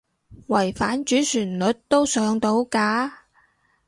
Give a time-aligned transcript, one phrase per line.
[0.47, 3.27] 違反主旋律都上到架？